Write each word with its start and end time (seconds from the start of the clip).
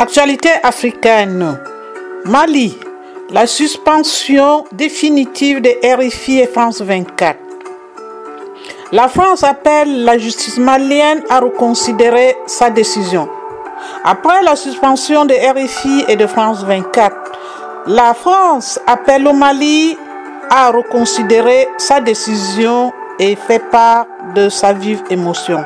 Actualité 0.00 0.48
africaine. 0.62 1.60
Mali. 2.24 2.74
La 3.32 3.46
suspension 3.46 4.64
définitive 4.72 5.60
de 5.60 5.68
RFI 5.84 6.38
et 6.38 6.46
France 6.46 6.80
24. 6.80 7.38
La 8.92 9.08
France 9.08 9.44
appelle 9.44 10.04
la 10.04 10.16
justice 10.16 10.56
malienne 10.56 11.22
à 11.28 11.40
reconsidérer 11.40 12.34
sa 12.46 12.70
décision. 12.70 13.28
Après 14.02 14.42
la 14.42 14.56
suspension 14.56 15.26
de 15.26 15.34
RFI 15.34 16.06
et 16.08 16.16
de 16.16 16.26
France 16.26 16.64
24, 16.64 17.14
la 17.88 18.14
France 18.14 18.80
appelle 18.86 19.28
au 19.28 19.34
Mali 19.34 19.98
à 20.48 20.70
reconsidérer 20.70 21.68
sa 21.76 22.00
décision 22.00 22.90
et 23.18 23.36
fait 23.36 23.70
part 23.70 24.06
de 24.34 24.48
sa 24.48 24.72
vive 24.72 25.02
émotion. 25.10 25.62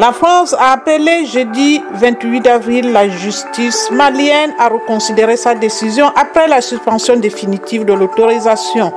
La 0.00 0.12
France 0.12 0.54
a 0.58 0.72
appelé 0.72 1.26
jeudi 1.26 1.82
28 1.92 2.46
avril 2.46 2.90
la 2.90 3.06
justice 3.06 3.90
malienne 3.90 4.54
à 4.58 4.68
reconsidérer 4.68 5.36
sa 5.36 5.54
décision 5.54 6.06
après 6.16 6.48
la 6.48 6.62
suspension 6.62 7.16
définitive 7.16 7.84
de 7.84 7.92
l'autorisation 7.92 8.94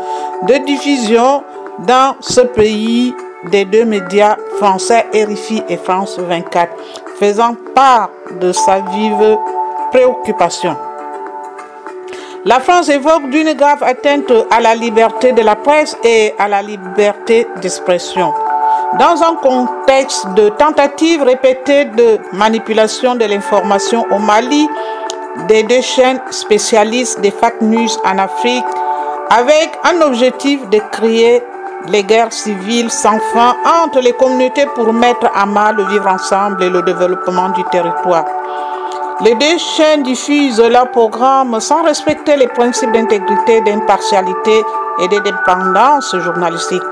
de 0.47 0.65
diffusion 0.65 1.43
dans 1.79 2.15
ce 2.21 2.39
pays 2.39 3.13
des 3.51 3.65
deux 3.65 3.83
médias 3.83 4.37
français 4.55 5.05
RFI 5.13 5.63
et 5.67 5.75
France 5.75 6.17
24, 6.19 6.71
faisant 7.19 7.57
part 7.75 8.09
de 8.39 8.53
sa 8.53 8.79
vive 8.79 9.37
préoccupation. 9.91 10.77
La 12.45 12.61
France 12.61 12.87
évoque 12.87 13.29
d'une 13.29 13.51
grave 13.55 13.83
atteinte 13.83 14.31
à 14.49 14.61
la 14.61 14.73
liberté 14.73 15.33
de 15.33 15.41
la 15.41 15.57
presse 15.57 15.97
et 16.05 16.33
à 16.39 16.47
la 16.47 16.61
liberté 16.61 17.45
d'expression. 17.61 18.33
Dans 18.99 19.23
un 19.23 19.33
contexte 19.35 20.27
de 20.35 20.49
tentatives 20.49 21.23
répétées 21.23 21.85
de 21.85 22.19
manipulation 22.31 23.15
de 23.15 23.25
l'information 23.25 24.05
au 24.11 24.19
Mali, 24.19 24.69
des 25.47 25.63
deux 25.63 25.81
chaînes 25.81 26.21
spécialistes 26.29 27.19
des 27.19 27.31
fake 27.31 27.61
news 27.61 27.89
en 28.05 28.19
Afrique, 28.19 28.65
avec 29.31 29.71
un 29.83 29.99
objectif 30.01 30.69
de 30.69 30.77
créer 30.91 31.41
les 31.87 32.03
guerres 32.03 32.31
civiles 32.31 32.91
sans 32.91 33.17
fin 33.33 33.55
entre 33.83 33.99
les 33.99 34.13
communautés 34.13 34.67
pour 34.75 34.93
mettre 34.93 35.27
à 35.33 35.47
mal 35.47 35.75
le 35.75 35.85
vivre 35.85 36.07
ensemble 36.07 36.61
et 36.63 36.69
le 36.69 36.83
développement 36.83 37.49
du 37.49 37.63
territoire. 37.71 38.25
Les 39.21 39.33
deux 39.33 39.57
chaînes 39.57 40.03
diffusent 40.03 40.61
leurs 40.61 40.91
programmes 40.91 41.59
sans 41.59 41.81
respecter 41.81 42.37
les 42.37 42.47
principes 42.47 42.91
d'intégrité, 42.91 43.59
d'impartialité 43.61 44.63
et 44.99 45.07
d'indépendance 45.07 46.15
journalistique. 46.15 46.83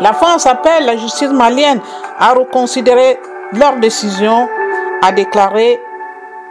La 0.00 0.12
France 0.12 0.46
appelle 0.46 0.86
la 0.86 0.96
justice 0.96 1.30
malienne 1.30 1.80
à 2.18 2.32
reconsidérer 2.32 3.18
leur 3.52 3.76
décision, 3.76 4.48
a 5.02 5.10
déclaré 5.10 5.80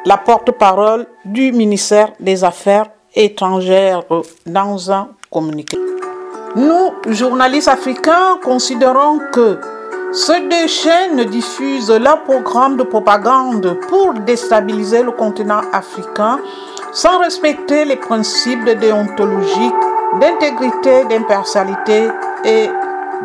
la 0.06 0.18
porte-parole 0.18 1.08
du 1.24 1.54
ministère 1.54 2.12
des 2.20 2.44
Affaires 2.44 2.88
étrangères 3.16 4.04
dans 4.46 4.92
un 4.92 5.10
communiqué. 5.32 5.78
Nous, 6.56 6.92
journalistes 7.14 7.70
africains, 7.70 8.38
considérons 8.44 9.20
que 9.32 9.60
ces 10.12 10.42
deux 10.42 10.68
chaînes 10.68 11.24
diffusent 11.26 11.92
leur 11.92 12.24
programme 12.24 12.76
de 12.78 12.84
propagande 12.84 13.78
pour 13.88 14.14
déstabiliser 14.14 15.04
le 15.04 15.12
continent 15.12 15.62
africain 15.72 16.40
sans 16.92 17.20
respecter 17.20 17.86
les 17.86 17.98
principes 17.98 18.66
de 18.66 18.74
déontologie, 18.74 19.72
d'intégrité, 20.20 21.06
d'impartialité 21.06 22.08
et 22.46 22.70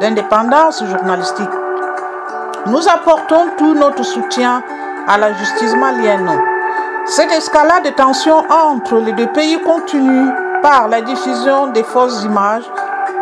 d'indépendance 0.01 0.85
journalistique. 0.85 1.51
Nous 2.67 2.89
apportons 2.89 3.49
tout 3.59 3.75
notre 3.75 4.05
soutien 4.05 4.63
à 5.09 5.19
la 5.19 5.33
justice 5.35 5.75
malienne. 5.75 6.31
Cette 7.07 7.33
escalade 7.33 7.85
de 7.85 7.91
tensions 7.91 8.45
entre 8.49 8.97
les 9.01 9.13
deux 9.13 9.27
pays 9.29 9.61
continue 9.61 10.29
par 10.63 10.89
la 10.89 11.01
diffusion 11.01 11.67
des 11.69 11.83
fausses 11.83 12.23
images, 12.23 12.65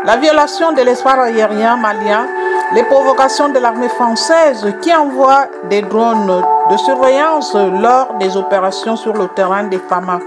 la 0.04 0.16
violation 0.16 0.72
de 0.72 0.82
l'espace 0.82 1.18
aérien 1.18 1.76
malien, 1.76 2.26
les 2.74 2.82
provocations 2.84 3.48
de 3.48 3.58
l'armée 3.58 3.88
française 3.88 4.66
qui 4.82 4.94
envoie 4.94 5.46
des 5.70 5.82
drones 5.82 6.42
de 6.70 6.76
surveillance 6.76 7.54
lors 7.54 8.14
des 8.20 8.36
opérations 8.36 8.96
sur 8.96 9.14
le 9.14 9.28
terrain 9.28 9.64
des 9.64 9.78
FAMA, 9.78 10.18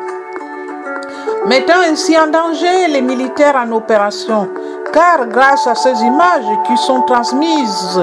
mettant 1.45 1.81
ainsi 1.89 2.17
en 2.17 2.27
danger 2.27 2.87
les 2.89 3.01
militaires 3.01 3.55
en 3.55 3.71
opération 3.71 4.49
car 4.93 5.25
grâce 5.27 5.65
à 5.67 5.75
ces 5.75 6.01
images 6.03 6.45
qui 6.65 6.77
sont 6.77 7.01
transmises 7.01 7.99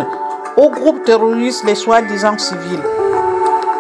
au 0.56 0.68
groupe 0.68 1.04
terroriste, 1.04 1.64
les 1.64 1.76
soi-disant 1.76 2.36
civils, 2.36 2.82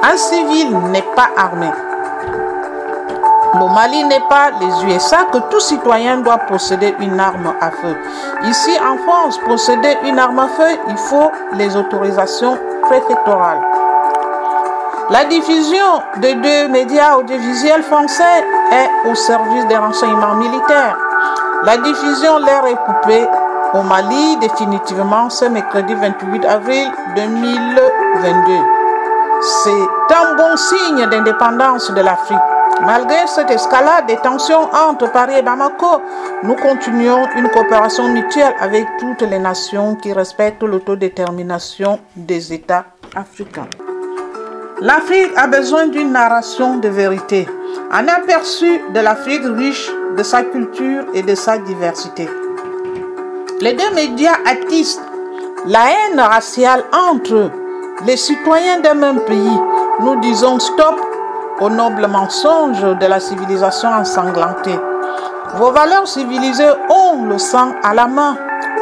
un 0.02 0.16
civil 0.16 0.70
n'est 0.92 1.04
pas 1.16 1.28
armé. 1.36 1.68
Le 3.52 3.74
Mali 3.74 4.04
n'est 4.04 4.22
pas 4.28 4.52
les 4.60 4.94
USA 4.94 5.24
que 5.32 5.38
tout 5.50 5.58
citoyen 5.58 6.18
doit 6.18 6.38
posséder 6.38 6.94
une 7.00 7.18
arme 7.18 7.52
à 7.60 7.72
feu. 7.72 7.96
Ici 8.44 8.70
en 8.80 8.96
France, 8.98 9.38
posséder 9.44 9.96
une 10.04 10.20
arme 10.20 10.38
à 10.38 10.46
feu, 10.48 10.78
il 10.88 10.96
faut 10.96 11.32
les 11.54 11.76
autorisations 11.76 12.56
préfectorales. 12.82 13.60
La 15.10 15.24
diffusion 15.24 16.02
de 16.18 16.32
deux 16.40 16.68
médias 16.68 17.16
audiovisuels 17.16 17.82
français 17.82 18.44
est 18.70 19.10
au 19.10 19.16
service 19.16 19.66
des 19.66 19.76
renseignements 19.76 20.36
militaires. 20.36 20.96
La 21.62 21.76
diffusion 21.76 22.38
l'air 22.38 22.64
est 22.66 22.76
coupée 22.86 23.26
au 23.74 23.82
Mali 23.82 24.38
définitivement 24.38 25.28
ce 25.28 25.44
mercredi 25.44 25.92
28 25.92 26.46
avril 26.46 26.90
2022. 27.14 28.52
C'est 29.42 30.14
un 30.14 30.36
bon 30.36 30.56
signe 30.56 31.06
d'indépendance 31.06 31.90
de 31.90 32.00
l'Afrique. 32.00 32.38
Malgré 32.80 33.26
cette 33.26 33.50
escalade 33.50 34.06
des 34.06 34.16
tensions 34.16 34.70
entre 34.72 35.12
Paris 35.12 35.34
et 35.36 35.42
Bamako, 35.42 36.00
nous 36.44 36.54
continuons 36.54 37.26
une 37.36 37.50
coopération 37.50 38.08
mutuelle 38.08 38.54
avec 38.58 38.86
toutes 38.98 39.28
les 39.28 39.38
nations 39.38 39.96
qui 39.96 40.14
respectent 40.14 40.62
l'autodétermination 40.62 42.00
des 42.16 42.54
États 42.54 42.86
africains. 43.14 43.68
L'Afrique 44.80 45.32
a 45.36 45.46
besoin 45.46 45.88
d'une 45.88 46.12
narration 46.12 46.78
de 46.78 46.88
vérité, 46.88 47.46
un 47.92 48.08
aperçu 48.08 48.80
de 48.94 49.00
l'Afrique 49.00 49.42
riche 49.44 49.90
de 50.20 50.24
sa 50.24 50.42
culture 50.42 51.04
et 51.14 51.22
de 51.22 51.34
sa 51.34 51.56
diversité. 51.56 52.28
Les 53.62 53.72
deux 53.72 53.90
médias 53.94 54.36
attissent 54.44 55.00
la 55.64 55.84
haine 55.92 56.20
raciale 56.20 56.84
entre 56.92 57.50
les 58.04 58.18
citoyens 58.18 58.80
d'un 58.80 58.92
même 58.92 59.20
pays. 59.20 59.58
Nous 60.00 60.20
disons 60.20 60.58
stop 60.58 61.00
au 61.62 61.70
noble 61.70 62.06
mensonge 62.06 62.82
de 62.82 63.06
la 63.06 63.18
civilisation 63.18 63.88
ensanglantée. 63.88 64.78
Vos 65.54 65.70
valeurs 65.70 66.06
civilisées 66.06 66.74
ont 66.90 67.24
le 67.24 67.38
sang 67.38 67.72
à 67.82 67.94
la 67.94 68.06
main, 68.06 68.36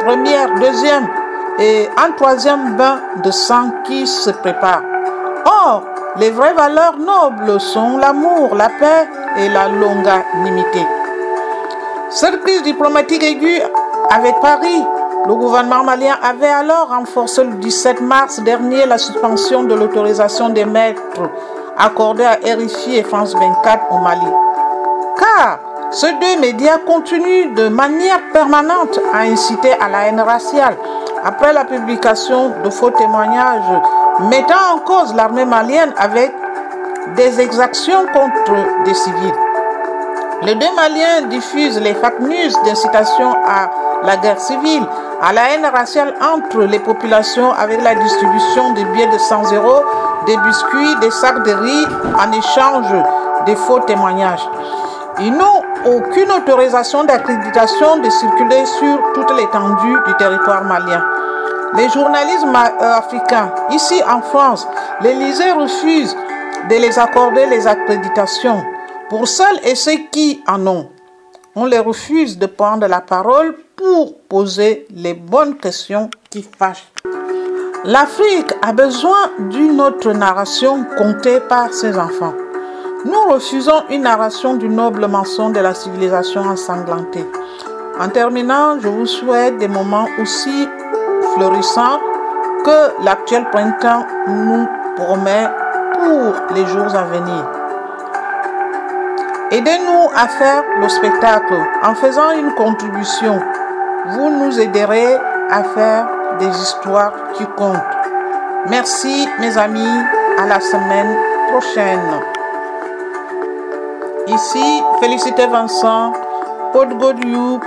première, 0.05 0.53
deuxième 0.59 1.07
et 1.57 1.87
un 1.95 2.11
troisième 2.17 2.75
bain 2.75 2.99
de 3.23 3.31
sang 3.31 3.71
qui 3.85 4.05
se 4.05 4.31
prépare. 4.31 4.81
Or, 5.45 5.85
les 6.17 6.31
vraies 6.31 6.53
valeurs 6.53 6.97
nobles 6.97 7.61
sont 7.61 7.97
l'amour, 7.97 8.55
la 8.55 8.67
paix 8.67 9.07
et 9.37 9.47
la 9.47 9.69
longanimité. 9.69 10.98
Cette 12.11 12.41
crise 12.41 12.63
diplomatique 12.63 13.21
aiguë 13.21 13.61
avec 14.09 14.33
Paris, 14.41 14.83
le 15.27 15.35
gouvernement 15.35 15.83
malien 15.83 16.15
avait 16.23 16.47
alors 16.47 16.87
renforcé 16.89 17.43
le 17.43 17.53
17 17.53 18.01
mars 18.01 18.39
dernier 18.39 18.87
la 18.87 18.97
suspension 18.97 19.63
de 19.63 19.75
l'autorisation 19.75 20.49
d'émettre 20.49 21.29
accordée 21.77 22.25
à 22.25 22.33
RFI 22.33 22.97
et 22.97 23.03
France 23.03 23.35
24 23.35 23.91
au 23.91 23.99
Mali. 23.99 24.25
Car 25.19 25.59
ces 25.91 26.11
deux 26.13 26.39
médias 26.41 26.79
continuent 26.79 27.53
de 27.53 27.67
manière 27.67 28.21
permanente 28.33 28.99
à 29.13 29.19
inciter 29.19 29.73
à 29.79 29.87
la 29.87 30.07
haine 30.07 30.19
raciale 30.19 30.77
après 31.23 31.53
la 31.53 31.63
publication 31.63 32.53
de 32.63 32.71
faux 32.71 32.89
témoignages 32.89 33.81
mettant 34.31 34.73
en 34.73 34.79
cause 34.79 35.13
l'armée 35.13 35.45
malienne 35.45 35.93
avec 35.95 36.33
des 37.15 37.39
exactions 37.39 38.07
contre 38.07 38.83
des 38.83 38.95
civils. 38.95 39.48
Les 40.41 40.55
deux 40.55 40.73
Maliens 40.73 41.27
diffusent 41.29 41.81
les 41.81 41.93
fake 41.93 42.21
news 42.21 42.63
d'incitation 42.63 43.35
à 43.45 43.69
la 44.03 44.15
guerre 44.15 44.39
civile, 44.39 44.83
à 45.21 45.33
la 45.33 45.53
haine 45.53 45.65
raciale 45.65 46.13
entre 46.21 46.61
les 46.61 46.79
populations 46.79 47.51
avec 47.51 47.83
la 47.83 47.93
distribution 47.93 48.71
de 48.71 48.83
billets 48.93 49.11
de 49.11 49.17
100 49.17 49.51
euros, 49.53 49.83
des 50.25 50.37
biscuits, 50.37 50.95
des 51.01 51.11
sacs 51.11 51.43
de 51.43 51.51
riz 51.51 51.85
en 52.17 52.31
échange 52.31 52.87
des 53.45 53.55
faux 53.57 53.81
témoignages. 53.81 54.47
Ils 55.19 55.33
n'ont 55.33 55.61
aucune 55.85 56.31
autorisation 56.31 57.03
d'accréditation 57.03 57.97
de 57.97 58.09
circuler 58.09 58.65
sur 58.65 58.97
toute 59.13 59.31
l'étendue 59.37 59.97
du 60.07 60.13
territoire 60.15 60.63
malien. 60.63 61.03
Les 61.75 61.89
journalistes 61.89 62.47
africains, 62.79 63.51
ici 63.71 64.01
en 64.09 64.21
France, 64.21 64.65
l'Élysée 65.01 65.51
refuse 65.51 66.15
de 66.69 66.75
les 66.75 66.97
accorder 66.97 67.45
les 67.47 67.67
accréditations. 67.67 68.63
Pour 69.09 69.27
celles 69.27 69.59
et 69.63 69.73
ceux 69.73 69.97
qui 70.11 70.39
en 70.47 70.67
ont, 70.67 70.87
on 71.55 71.65
les 71.65 71.79
refuse 71.79 72.37
de 72.37 72.45
prendre 72.45 72.85
la 72.85 73.01
parole 73.01 73.55
pour 73.75 74.19
poser 74.29 74.85
les 74.93 75.15
bonnes 75.15 75.57
questions 75.57 76.11
qui 76.29 76.43
fâchent. 76.43 76.91
L'Afrique 77.85 78.53
a 78.61 78.71
besoin 78.71 79.31
d'une 79.49 79.81
autre 79.81 80.11
narration 80.11 80.85
contée 80.95 81.39
par 81.39 81.73
ses 81.73 81.97
enfants. 81.97 82.35
Nous 83.03 83.33
refusons 83.33 83.83
une 83.89 84.03
narration 84.03 84.53
du 84.55 84.69
noble 84.69 85.07
mensonge 85.07 85.53
de 85.53 85.59
la 85.59 85.73
civilisation 85.73 86.41
ensanglantée. 86.41 87.25
En 87.99 88.09
terminant, 88.09 88.79
je 88.79 88.89
vous 88.89 89.07
souhaite 89.07 89.57
des 89.57 89.67
moments 89.67 90.07
aussi 90.21 90.67
florissants 91.33 91.99
que 92.63 93.03
l'actuel 93.03 93.49
printemps 93.49 94.05
nous 94.27 94.67
promet 94.97 95.47
pour 95.93 96.55
les 96.55 96.65
jours 96.67 96.95
à 96.95 97.05
venir. 97.05 97.58
Aidez-nous 99.51 100.09
à 100.15 100.27
faire 100.27 100.63
le 100.79 100.87
spectacle 100.87 101.55
en 101.81 101.95
faisant 101.95 102.31
une 102.31 102.53
contribution. 102.53 103.39
Vous 104.09 104.29
nous 104.29 104.59
aiderez 104.59 105.15
à 105.49 105.63
faire 105.63 106.07
des 106.37 106.49
histoires 106.49 107.13
qui 107.33 107.45
comptent. 107.57 107.81
Merci 108.69 109.27
mes 109.39 109.57
amis, 109.57 110.03
à 110.37 110.45
la 110.45 110.59
semaine 110.59 111.17
prochaine. 111.51 112.21
Ici, 114.27 114.83
Félicité 115.01 115.47
Vincent, 115.47 116.13
Pod 116.71 116.89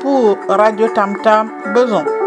pour 0.00 0.38
Radio 0.48 0.86
Tam 0.94 1.16
Tam 1.24 1.50
Beson. 1.74 2.21